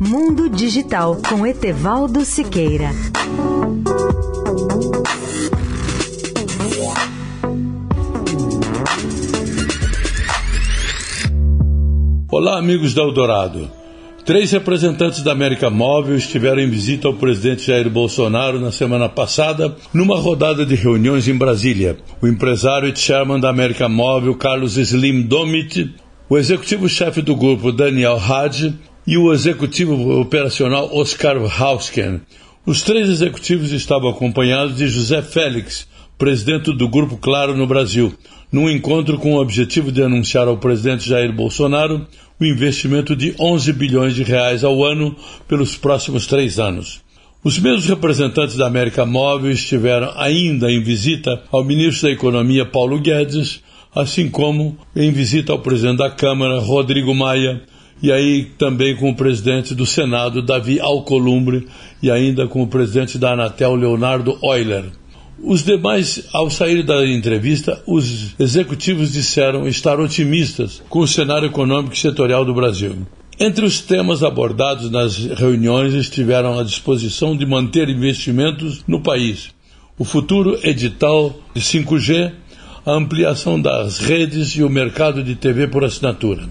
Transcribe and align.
Mundo 0.00 0.48
Digital 0.48 1.16
com 1.28 1.46
Etevaldo 1.46 2.24
Siqueira. 2.24 2.90
Olá, 12.28 12.58
amigos 12.58 12.94
da 12.94 13.02
Eldorado. 13.02 13.70
Três 14.24 14.50
representantes 14.50 15.22
da 15.22 15.30
América 15.30 15.70
Móvel 15.70 16.16
estiveram 16.16 16.60
em 16.60 16.68
visita 16.68 17.06
ao 17.06 17.14
presidente 17.14 17.68
Jair 17.68 17.88
Bolsonaro 17.88 18.58
na 18.58 18.72
semana 18.72 19.08
passada, 19.08 19.76
numa 19.94 20.18
rodada 20.18 20.66
de 20.66 20.74
reuniões 20.74 21.28
em 21.28 21.38
Brasília. 21.38 21.96
O 22.20 22.26
empresário 22.26 22.88
e 22.88 22.96
chairman 22.96 23.38
da 23.38 23.50
América 23.50 23.88
Móvel, 23.88 24.34
Carlos 24.34 24.76
Slim 24.76 25.22
Domit, 25.22 25.94
o 26.28 26.36
executivo-chefe 26.36 27.22
do 27.22 27.36
grupo, 27.36 27.70
Daniel 27.70 28.18
Hadj, 28.18 28.74
e 29.06 29.16
o 29.16 29.32
executivo 29.32 30.20
operacional, 30.20 30.90
Oscar 30.92 31.36
Hausken. 31.60 32.20
Os 32.66 32.82
três 32.82 33.08
executivos 33.08 33.70
estavam 33.70 34.10
acompanhados 34.10 34.76
de 34.76 34.88
José 34.88 35.22
Félix, 35.22 35.86
presidente 36.18 36.72
do 36.72 36.88
Grupo 36.88 37.16
Claro 37.16 37.56
no 37.56 37.66
Brasil, 37.66 38.12
num 38.50 38.68
encontro 38.68 39.18
com 39.18 39.34
o 39.34 39.40
objetivo 39.40 39.92
de 39.92 40.02
anunciar 40.02 40.48
ao 40.48 40.56
presidente 40.56 41.08
Jair 41.08 41.32
Bolsonaro 41.32 42.06
o 42.40 42.44
investimento 42.44 43.14
de 43.14 43.34
11 43.38 43.72
bilhões 43.72 44.14
de 44.14 44.22
reais 44.22 44.64
ao 44.64 44.84
ano 44.84 45.14
pelos 45.46 45.76
próximos 45.76 46.26
três 46.26 46.58
anos. 46.58 47.00
Os 47.44 47.58
mesmos 47.60 47.86
representantes 47.86 48.56
da 48.56 48.66
América 48.66 49.06
Móvel 49.06 49.52
estiveram 49.52 50.12
ainda 50.16 50.68
em 50.70 50.82
visita 50.82 51.44
ao 51.52 51.62
ministro 51.62 52.08
da 52.08 52.12
Economia 52.12 52.66
Paulo 52.66 52.98
Guedes, 52.98 53.62
assim 53.94 54.28
como 54.28 54.76
em 54.96 55.12
visita 55.12 55.52
ao 55.52 55.60
presidente 55.60 55.98
da 55.98 56.10
Câmara 56.10 56.58
Rodrigo 56.58 57.14
Maia, 57.14 57.62
e 58.02 58.12
aí 58.12 58.44
também 58.58 58.94
com 58.96 59.10
o 59.10 59.16
presidente 59.16 59.74
do 59.74 59.86
Senado 59.86 60.42
Davi 60.42 60.80
Alcolumbre 60.80 61.66
e 62.02 62.10
ainda 62.10 62.46
com 62.46 62.62
o 62.62 62.66
presidente 62.66 63.18
da 63.18 63.32
Anatel 63.32 63.74
Leonardo 63.74 64.38
Euler. 64.42 64.84
Os 65.38 65.62
demais, 65.62 66.24
ao 66.32 66.50
sair 66.50 66.82
da 66.82 67.06
entrevista, 67.06 67.82
os 67.86 68.34
executivos 68.38 69.12
disseram 69.12 69.68
estar 69.68 70.00
otimistas 70.00 70.82
com 70.88 71.00
o 71.00 71.06
cenário 71.06 71.46
econômico 71.46 71.94
e 71.94 71.98
setorial 71.98 72.44
do 72.44 72.54
Brasil. 72.54 72.96
Entre 73.38 73.64
os 73.66 73.82
temas 73.82 74.22
abordados 74.22 74.90
nas 74.90 75.16
reuniões 75.18 75.92
estiveram 75.92 76.58
a 76.58 76.64
disposição 76.64 77.36
de 77.36 77.44
manter 77.44 77.90
investimentos 77.90 78.82
no 78.88 79.02
país, 79.02 79.50
o 79.98 80.04
futuro 80.04 80.58
edital 80.62 81.38
de 81.54 81.60
5G, 81.60 82.32
a 82.86 82.92
ampliação 82.92 83.60
das 83.60 83.98
redes 83.98 84.52
e 84.56 84.62
o 84.62 84.70
mercado 84.70 85.22
de 85.22 85.34
TV 85.34 85.68
por 85.68 85.84
assinatura. 85.84 86.48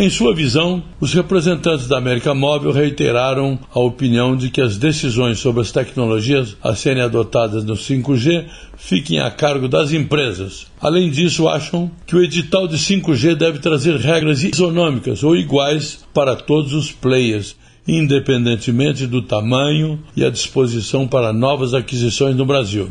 Em 0.00 0.08
sua 0.08 0.32
visão, 0.32 0.80
os 1.00 1.12
representantes 1.12 1.88
da 1.88 1.98
América 1.98 2.32
Móvel 2.32 2.70
reiteraram 2.70 3.58
a 3.74 3.80
opinião 3.80 4.36
de 4.36 4.48
que 4.48 4.60
as 4.60 4.78
decisões 4.78 5.40
sobre 5.40 5.60
as 5.60 5.72
tecnologias 5.72 6.56
a 6.62 6.72
serem 6.76 7.02
adotadas 7.02 7.64
no 7.64 7.74
5G 7.74 8.44
fiquem 8.76 9.18
a 9.18 9.28
cargo 9.28 9.66
das 9.66 9.92
empresas. 9.92 10.68
Além 10.80 11.10
disso, 11.10 11.48
acham 11.48 11.90
que 12.06 12.14
o 12.14 12.22
edital 12.22 12.68
de 12.68 12.76
5G 12.76 13.34
deve 13.34 13.58
trazer 13.58 13.96
regras 13.96 14.44
isonômicas 14.44 15.24
ou 15.24 15.34
iguais 15.34 16.06
para 16.14 16.36
todos 16.36 16.74
os 16.74 16.92
players, 16.92 17.56
independentemente 17.84 19.04
do 19.04 19.20
tamanho 19.20 19.98
e 20.16 20.24
a 20.24 20.30
disposição 20.30 21.08
para 21.08 21.32
novas 21.32 21.74
aquisições 21.74 22.36
no 22.36 22.46
Brasil. 22.46 22.88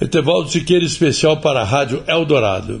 Etevaldo 0.00 0.50
Siqueira, 0.50 0.84
especial 0.84 1.36
para 1.36 1.60
a 1.60 1.64
Rádio 1.64 2.02
Eldorado. 2.08 2.80